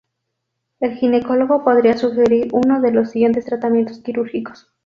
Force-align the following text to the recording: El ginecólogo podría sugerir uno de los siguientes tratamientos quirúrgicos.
El 0.79 0.95
ginecólogo 0.95 1.63
podría 1.63 1.95
sugerir 1.95 2.49
uno 2.53 2.81
de 2.81 2.91
los 2.91 3.11
siguientes 3.11 3.45
tratamientos 3.45 3.99
quirúrgicos. 3.99 4.67